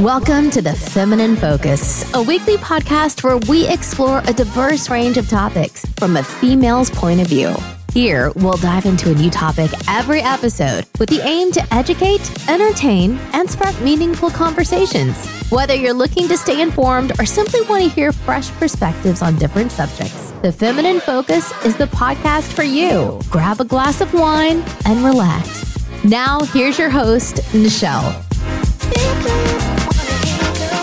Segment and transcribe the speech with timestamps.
[0.00, 5.28] Welcome to The Feminine Focus, a weekly podcast where we explore a diverse range of
[5.28, 7.52] topics from a female's point of view.
[7.92, 13.18] Here, we'll dive into a new topic every episode with the aim to educate, entertain,
[13.32, 15.16] and spark meaningful conversations.
[15.50, 19.72] Whether you're looking to stay informed or simply want to hear fresh perspectives on different
[19.72, 23.20] subjects, The Feminine Focus is the podcast for you.
[23.30, 25.76] Grab a glass of wine and relax.
[26.04, 28.24] Now, here's your host, Nichelle.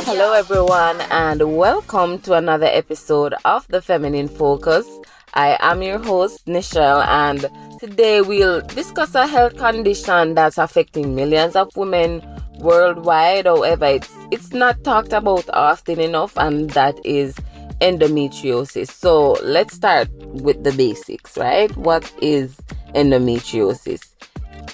[0.06, 4.88] Hello, everyone, and welcome to another episode of The Feminine Focus.
[5.34, 11.56] I am your host, Nichelle, and today we'll discuss a health condition that's affecting millions
[11.56, 12.22] of women
[12.60, 13.48] worldwide.
[13.48, 17.36] However, it's, it's not talked about often enough, and that is
[17.82, 18.92] endometriosis.
[18.92, 21.76] So, let's start with the basics, right?
[21.78, 22.58] What is
[22.94, 24.14] endometriosis?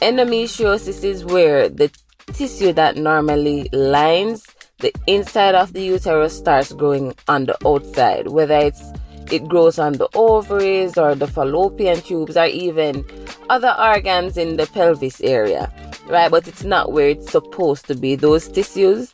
[0.02, 1.90] Endometriosis is where the
[2.34, 4.45] tissue that normally lines
[4.82, 8.84] the inside of the uterus starts growing on the outside, whether it's
[9.32, 13.05] it grows on the ovaries or the fallopian tubes or even
[13.49, 15.71] other organs in the pelvis area,
[16.07, 16.29] right?
[16.29, 18.15] But it's not where it's supposed to be.
[18.15, 19.13] Those tissues,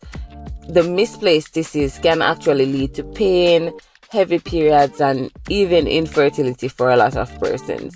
[0.67, 3.71] the misplaced tissues, can actually lead to pain,
[4.09, 7.95] heavy periods, and even infertility for a lot of persons.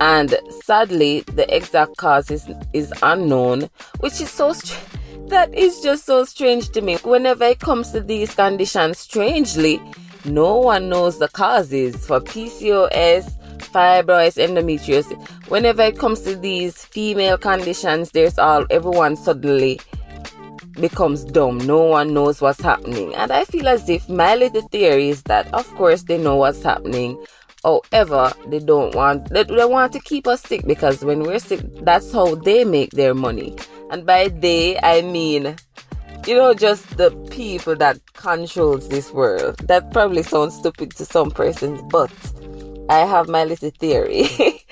[0.00, 4.95] And sadly, the exact cause is, is unknown, which is so strange
[5.28, 6.96] that is just so strange to me.
[7.04, 9.80] Whenever it comes to these conditions, strangely,
[10.24, 15.28] no one knows the causes for PCOS, fibroids, endometriosis.
[15.48, 19.80] Whenever it comes to these female conditions, there's all everyone suddenly
[20.80, 21.58] becomes dumb.
[21.58, 23.14] No one knows what's happening.
[23.14, 26.62] And I feel as if my little theory is that of course they know what's
[26.62, 27.24] happening.
[27.66, 31.40] Oh, However, they don't want they, they want to keep us sick because when we're
[31.40, 33.56] sick, that's how they make their money.
[33.90, 35.56] And by they, I mean,
[36.28, 39.58] you know, just the people that controls this world.
[39.66, 42.12] That probably sounds stupid to some persons, but
[42.88, 44.28] I have my little theory.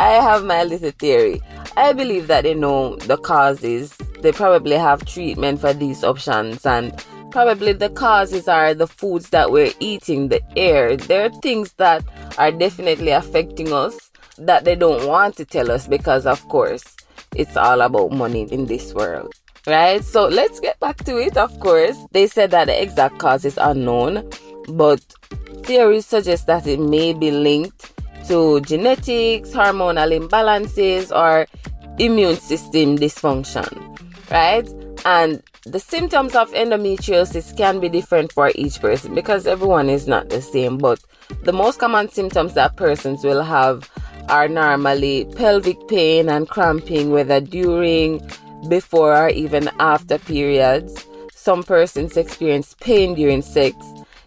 [0.00, 1.40] I have my little theory.
[1.76, 3.96] I believe that they know the causes.
[4.20, 6.92] They probably have treatment for these options and
[7.32, 10.96] probably the causes are the foods that we're eating, the air.
[10.96, 12.04] There are things that
[12.38, 16.84] are definitely affecting us that they don't want to tell us because of course
[17.34, 19.32] it's all about money in this world.
[19.66, 20.04] Right?
[20.04, 21.96] So let's get back to it, of course.
[22.10, 24.28] They said that the exact cause is unknown,
[24.68, 25.00] but
[25.62, 27.92] theories suggest that it may be linked
[28.28, 31.46] to genetics, hormonal imbalances, or
[31.98, 33.68] immune system dysfunction.
[34.30, 34.68] Right?
[35.04, 40.28] And the symptoms of endometriosis can be different for each person because everyone is not
[40.28, 40.78] the same.
[40.78, 41.00] But
[41.42, 43.90] the most common symptoms that persons will have
[44.28, 48.26] are normally pelvic pain and cramping, whether during,
[48.68, 51.06] before, or even after periods.
[51.34, 53.76] Some persons experience pain during sex.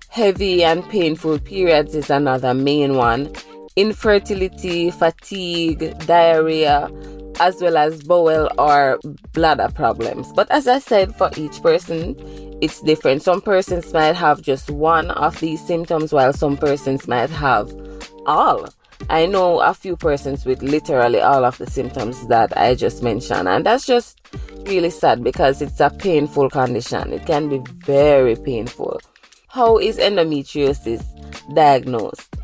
[0.09, 3.31] Heavy and painful periods is another main one.
[3.77, 6.89] Infertility, fatigue, diarrhea,
[7.39, 8.99] as well as bowel or
[9.33, 10.31] bladder problems.
[10.33, 12.15] But as I said, for each person,
[12.61, 13.21] it's different.
[13.21, 17.73] Some persons might have just one of these symptoms, while some persons might have
[18.25, 18.67] all.
[19.09, 23.47] I know a few persons with literally all of the symptoms that I just mentioned,
[23.47, 24.21] and that's just
[24.65, 27.13] really sad because it's a painful condition.
[27.13, 28.99] It can be very painful.
[29.49, 31.03] How is endometriosis
[31.53, 32.35] diagnosed?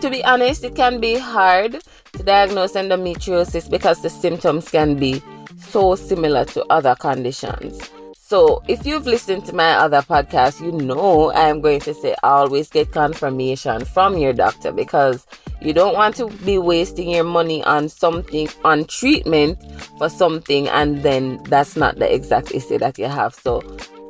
[0.00, 1.82] To be honest, it can be hard
[2.12, 5.22] to diagnose endometriosis because the symptoms can be
[5.58, 7.80] so similar to other conditions.
[8.14, 12.14] So, if you've listened to my other podcast, you know I am going to say
[12.22, 15.26] always get confirmation from your doctor because
[15.60, 19.58] you don't want to be wasting your money on something, on treatment
[19.98, 23.34] for something, and then that's not the exact issue that you have.
[23.34, 23.62] So,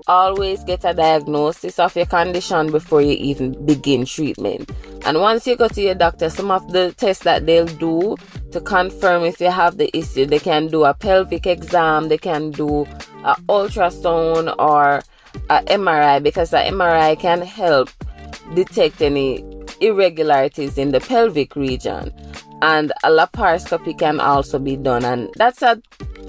[0.07, 4.71] always get a diagnosis of your condition before you even begin treatment.
[5.05, 8.17] And once you go to your doctor, some of the tests that they'll do
[8.53, 12.51] to confirm if you have the issue, they can do a pelvic exam, they can
[12.51, 12.83] do
[13.25, 15.03] a ultrasound or
[15.49, 17.91] a MRI because the MRI can help
[18.55, 19.45] detect any
[19.81, 22.13] irregularities in the pelvic region.
[22.63, 25.81] And a laparoscopy can also be done, and that's a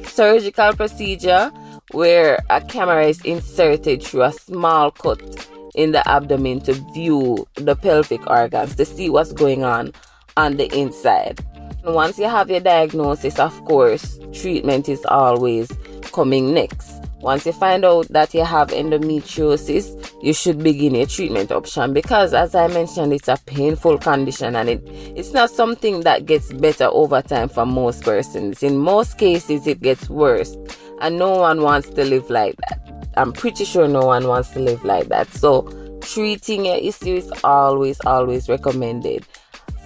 [0.05, 1.51] surgical procedure
[1.93, 7.75] where a camera is inserted through a small cut in the abdomen to view the
[7.75, 9.93] pelvic organs to see what's going on
[10.37, 11.39] on the inside.
[11.83, 15.71] Once you have your diagnosis, of course, treatment is always
[16.11, 17.01] coming next.
[17.21, 22.33] Once you find out that you have endometriosis, you should begin a treatment option because,
[22.33, 24.81] as I mentioned, it's a painful condition and it,
[25.15, 28.63] it's not something that gets better over time for most persons.
[28.63, 30.57] In most cases, it gets worse,
[31.01, 32.79] and no one wants to live like that.
[33.17, 35.27] I'm pretty sure no one wants to live like that.
[35.33, 35.63] So,
[36.01, 39.25] treating your issue is always, always recommended.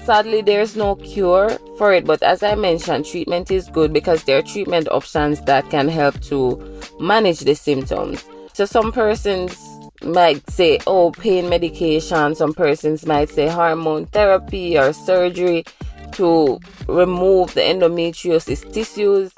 [0.03, 4.37] Sadly, there's no cure for it, but as I mentioned, treatment is good because there
[4.37, 8.23] are treatment options that can help to manage the symptoms.
[8.53, 9.57] So, some persons
[10.03, 15.65] might say, oh, pain medication, some persons might say hormone therapy or surgery
[16.13, 19.33] to remove the endometriosis tissues,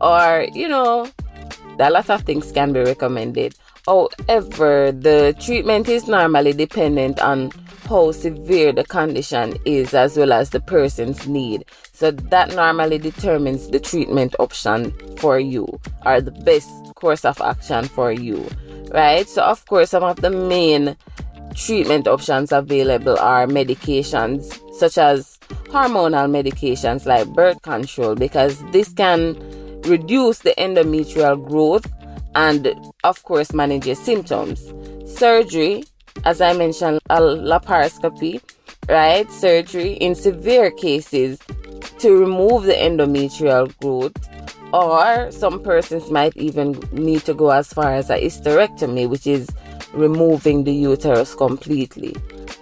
[0.00, 1.08] or you know,
[1.78, 3.54] a lot of things can be recommended.
[3.86, 7.50] However, the treatment is normally dependent on
[7.88, 11.64] how severe the condition is as well as the person's need.
[11.92, 15.66] So that normally determines the treatment option for you
[16.06, 18.46] or the best course of action for you,
[18.92, 19.28] right?
[19.28, 20.96] So, of course, some of the main
[21.54, 29.34] treatment options available are medications such as hormonal medications like birth control because this can
[29.84, 31.90] reduce the endometrial growth
[32.34, 32.74] and
[33.04, 34.72] of course manage your symptoms.
[35.06, 35.84] Surgery
[36.24, 38.40] as i mentioned a laparoscopy
[38.90, 39.30] right?
[39.30, 41.38] Surgery in severe cases
[41.98, 44.16] to remove the endometrial growth
[44.72, 49.48] or some persons might even need to go as far as a hysterectomy which is
[49.92, 52.14] removing the uterus completely.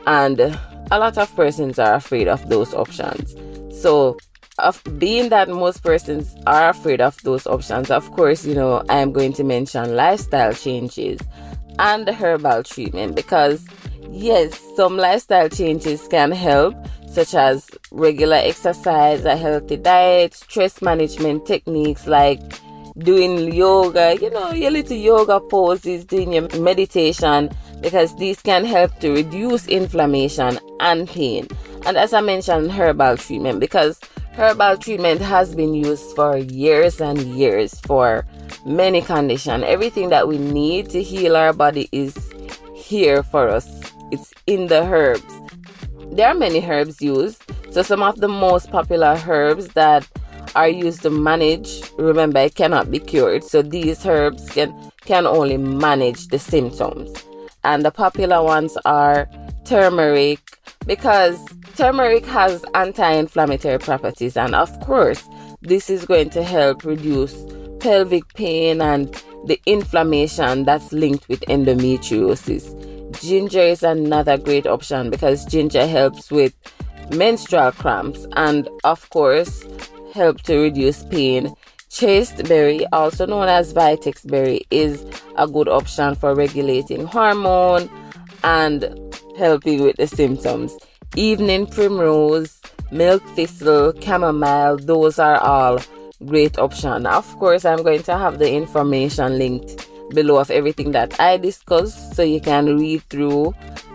[0.07, 3.37] And a lot of persons are afraid of those options.
[3.81, 4.19] So,
[4.59, 8.99] of being that most persons are afraid of those options, of course, you know, I
[8.99, 11.21] am going to mention lifestyle changes
[11.79, 13.65] and herbal treatment because
[14.11, 16.75] yes, some lifestyle changes can help,
[17.09, 22.41] such as regular exercise, a healthy diet, stress management techniques like
[22.99, 27.49] doing yoga, you know, your little yoga poses, doing your meditation,
[27.81, 31.47] because these can help to reduce inflammation and pain.
[31.87, 34.01] And as I mentioned, herbal treatment, because
[34.39, 38.25] herbal treatment has been used for years and years for
[38.65, 39.65] many conditions.
[39.67, 42.17] Everything that we need to heal our body is
[42.73, 43.67] here for us,
[44.13, 45.35] it's in the herbs.
[46.13, 47.43] There are many herbs used.
[47.73, 50.09] So, some of the most popular herbs that
[50.55, 54.73] are used to manage remember it cannot be cured so these herbs can
[55.05, 57.11] can only manage the symptoms
[57.65, 59.29] and the popular ones are
[59.67, 60.58] turmeric
[60.89, 61.39] because
[61.77, 65.29] turmeric has anti-inflammatory properties and of course
[65.63, 67.47] this is going to help reduce
[67.79, 72.75] pelvic pain and the inflammation that's linked with endometriosis
[73.21, 76.53] ginger is another great option because ginger helps with
[77.11, 79.65] menstrual cramps and of course
[80.13, 81.55] help to reduce pain.
[81.91, 85.05] Chasteberry, also known as Vitex berry, is
[85.37, 87.89] a good option for regulating hormone
[88.45, 89.08] and
[89.39, 90.77] helping with the symptoms.
[91.17, 95.79] Evening primrose, milk thistle, chamomile, those are all
[96.27, 97.07] great options.
[97.07, 102.15] Of course, I'm going to have the information linked below of everything that I discussed
[102.15, 103.55] so you can read through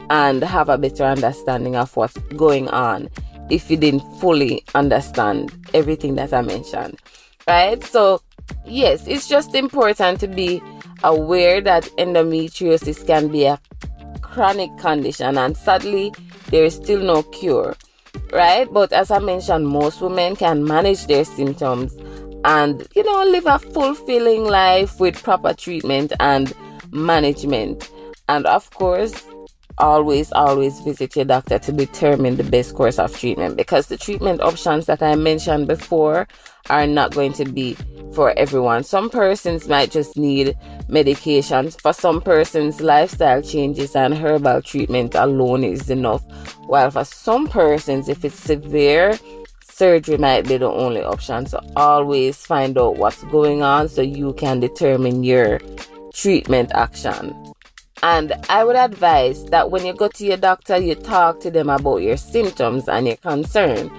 [0.10, 3.10] and have a better understanding of what's going on
[3.50, 7.00] if you didn't fully understand everything that I mentioned.
[7.48, 7.84] Right?
[7.84, 8.22] So,
[8.66, 10.62] yes, it's just important to be
[11.04, 13.60] aware that endometriosis can be a
[14.34, 16.12] chronic condition and sadly
[16.48, 17.76] there is still no cure.
[18.32, 18.72] Right?
[18.72, 21.96] But as I mentioned, most women can manage their symptoms
[22.46, 26.54] and you know live a fulfilling life with proper treatment and
[26.92, 27.90] management.
[28.28, 29.14] And of course,
[29.78, 34.42] always, always visit your doctor to determine the best course of treatment because the treatment
[34.42, 36.28] options that I mentioned before
[36.70, 37.76] are not going to be
[38.14, 38.84] for everyone.
[38.84, 40.56] Some persons might just need
[40.88, 41.80] medications.
[41.82, 46.24] For some persons, lifestyle changes and herbal treatment alone is enough.
[46.68, 49.18] While for some persons, if it's severe,
[49.64, 51.46] surgery might be the only option.
[51.46, 55.60] So always find out what's going on so you can determine your
[56.14, 57.36] treatment action.
[58.04, 61.70] And I would advise that when you go to your doctor, you talk to them
[61.70, 63.90] about your symptoms and your concern.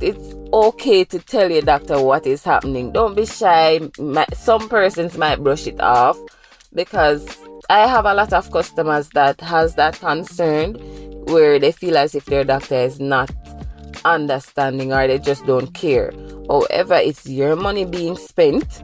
[0.00, 2.90] It's okay to tell your doctor what is happening.
[2.90, 3.78] Don't be shy.
[4.34, 6.18] Some persons might brush it off
[6.74, 7.24] because
[7.70, 10.74] I have a lot of customers that has that concern
[11.26, 13.30] where they feel as if their doctor is not
[14.04, 16.12] understanding or they just don't care.
[16.48, 18.82] However, it's your money being spent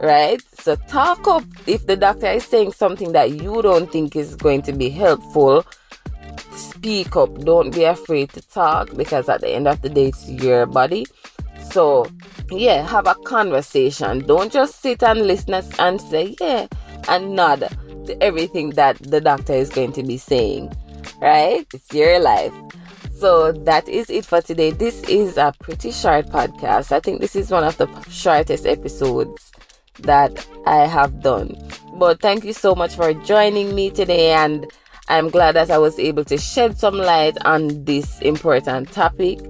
[0.00, 0.42] right?
[0.58, 4.62] So talk up if the doctor is saying something that you don't think is going
[4.62, 5.64] to be helpful.
[6.52, 7.38] Speak up.
[7.40, 11.06] Don't be afraid to talk because at the end of the day, it's your body.
[11.70, 12.06] So,
[12.50, 14.20] yeah, have a conversation.
[14.20, 16.66] Don't just sit and listen and say, yeah,
[17.08, 17.68] and nod
[18.06, 20.72] to everything that the doctor is going to be saying,
[21.20, 21.66] right?
[21.72, 22.52] It's your life.
[23.14, 24.70] So that is it for today.
[24.70, 26.90] This is a pretty short podcast.
[26.90, 29.52] I think this is one of the shortest episodes
[30.00, 31.56] that I have done.
[31.94, 34.66] But thank you so much for joining me today, and
[35.08, 39.40] I'm glad that I was able to shed some light on this important topic.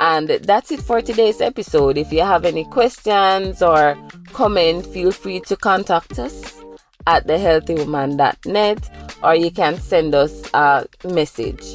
[0.00, 1.98] And that's it for today's episode.
[1.98, 3.98] If you have any questions or
[4.32, 6.62] comment, feel free to contact us
[7.06, 8.90] at thehealthywoman.net
[9.24, 11.74] or you can send us a message.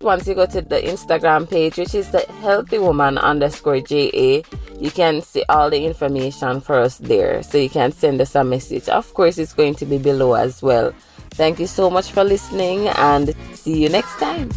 [0.00, 4.42] Once you go to the Instagram page, which is the healthy woman underscore JA,
[4.84, 7.42] you can see all the information for us there.
[7.42, 8.86] So you can send us a message.
[8.90, 10.92] Of course, it's going to be below as well.
[11.34, 14.50] Thank you so much for listening and see you next time.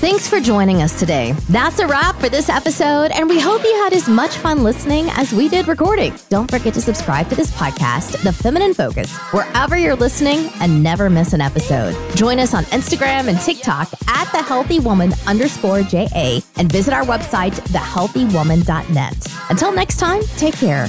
[0.00, 1.32] Thanks for joining us today.
[1.50, 5.08] That's a wrap for this episode, and we hope you had as much fun listening
[5.10, 6.14] as we did recording.
[6.30, 11.10] Don't forget to subscribe to this podcast, The Feminine Focus, wherever you're listening and never
[11.10, 11.94] miss an episode.
[12.16, 17.04] Join us on Instagram and TikTok at the healthy woman underscore JA and visit our
[17.04, 19.26] website, thehealthywoman.net.
[19.50, 20.86] Until next time, take care.